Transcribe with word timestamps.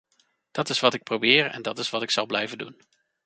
Dat 0.51 0.69
is 0.69 0.79
wat 0.79 0.93
ik 0.93 1.03
probeer, 1.03 1.45
en 1.45 1.61
dat 1.61 1.79
is 1.79 1.89
wat 1.89 2.01
ik 2.01 2.11
zal 2.11 2.25
blijven 2.25 2.57
doen. 2.57 2.81